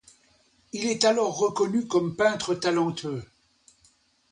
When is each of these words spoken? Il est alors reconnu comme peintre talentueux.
Il 0.73 0.87
est 0.87 1.05
alors 1.05 1.37
reconnu 1.37 1.85
comme 1.85 2.15
peintre 2.15 2.55
talentueux. 2.55 3.23